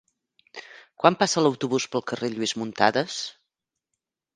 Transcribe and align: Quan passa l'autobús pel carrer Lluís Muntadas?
Quan 1.03 1.19
passa 1.21 1.45
l'autobús 1.45 1.87
pel 1.95 2.07
carrer 2.13 2.33
Lluís 2.35 2.59
Muntadas? 2.63 3.23